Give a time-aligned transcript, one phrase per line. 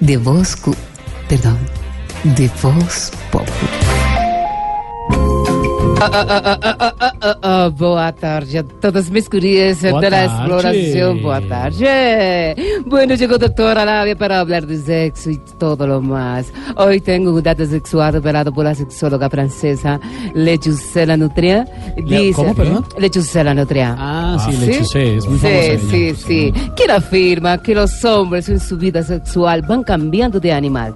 [0.00, 0.56] de Voz...
[0.56, 0.76] Cu-
[1.28, 1.58] Perdón,
[2.24, 2.48] de
[5.98, 7.38] Voz Pop.
[7.42, 9.10] Ah, boa tarde a todas
[10.02, 10.24] de la tarde.
[10.26, 11.22] exploración.
[11.22, 12.56] Boa tarde.
[12.86, 16.52] Bueno, llegó doctora Labia para hablar de sexo y todo lo más.
[16.76, 20.00] Hoy tengo un dato sexual revelado por la sexóloga francesa
[20.34, 21.66] Lechucela Nutria.
[21.96, 22.84] Le- ¿cómo, perdón?
[22.98, 23.94] Lechucela Nutria.
[23.98, 26.52] Ah, sí, Lechucé, es muy Sí, sí, sí.
[26.76, 30.94] Quien afirma que los hombres en su vida sexual van cambiando de animal.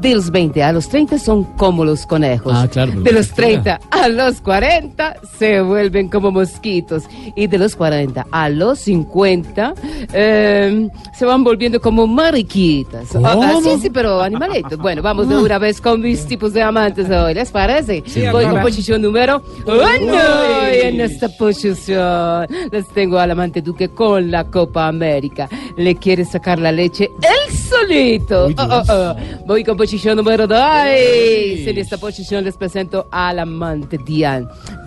[0.00, 2.52] De los 20 a los 30 son como los conejos.
[2.54, 3.78] Ah, claro, De los lo que quiera.
[3.78, 7.04] 30 a los 40 se vuelven como mosquitos.
[7.36, 9.74] Y de los 40 a los 50
[10.12, 13.08] eh, se van volviendo como mariquitas.
[13.12, 13.26] ¿Cómo?
[13.26, 14.78] Ah, ah, sí, sí, pero animalitos.
[14.78, 17.34] Bueno, vamos de una vez con mis tipos de amantes hoy.
[17.34, 18.02] ¿Les parece?
[18.32, 20.14] Voy con posición número uno.
[20.72, 25.48] Y en esta posición les tengo al amante Duque con la Copa América.
[25.76, 28.46] Le quiere sacar la leche él solito.
[28.46, 29.16] Oh, oh, oh.
[29.46, 30.58] Voy con posición número 2.
[30.58, 34.46] En esta posición les presento al amante Diane.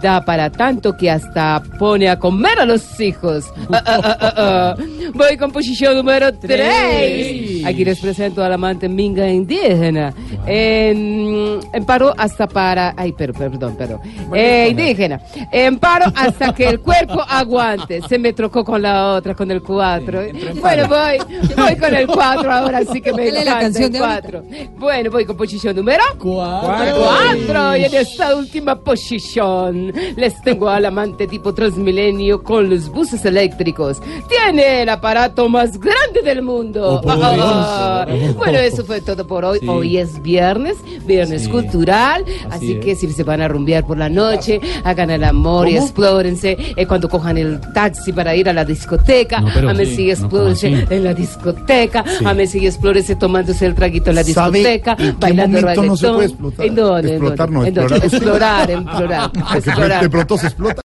[0.00, 3.44] Da para tanto que hasta pone a comer a los hijos.
[3.70, 4.76] Ah, ah, ah.
[5.12, 7.47] Voy con posición número 3.
[7.64, 10.14] Aquí les presento al amante minga indígena.
[10.46, 12.94] En, en paro hasta para...
[12.96, 14.00] Ay, pero, perdón, perdón.
[14.34, 15.20] Eh, indígena.
[15.52, 18.00] En paro hasta que el cuerpo aguante.
[18.08, 20.20] Se me trocó con la otra, con el 4.
[20.60, 21.18] Bueno, voy,
[21.56, 23.98] voy con el 4 ahora sí que me ¿Cuál es la encanta canción el de
[23.98, 24.30] ahorita?
[24.30, 24.42] 4.
[24.78, 26.96] Bueno, voy con posición número Cuatro.
[26.96, 27.76] 4.
[27.76, 34.00] Y en esta última posición les tengo al amante tipo Transmilenio con los buses eléctricos.
[34.28, 37.00] Tiene el aparato más grande del mundo.
[37.04, 37.06] Oh,
[37.50, 39.58] Ah, bueno, eso fue todo por hoy.
[39.60, 39.68] Sí.
[39.68, 40.76] Hoy es viernes,
[41.06, 41.50] viernes Sí.
[41.50, 42.24] cultural.
[42.50, 46.56] Así que si se van a rumbear por la noche, hagan el amor y explórense.
[46.76, 50.12] Eh, cuando cojan el taxi para ir a la discoteca, No, a mí sí, no,
[50.12, 52.04] explórense en la discoteca.
[52.24, 56.14] A sí, explórense tomándose el traguito en la ¿Sabe discoteca, bailando momento no se reggaetón.
[56.16, 56.66] puede explotar?
[56.66, 57.08] ¿En dónde?
[57.08, 57.70] ¿En Explotar, dónde?
[57.72, 58.04] no, explorar.
[58.04, 59.32] Explorar, explorar.
[59.38, 60.02] Porque explorar.
[60.02, 60.76] de pronto se explota.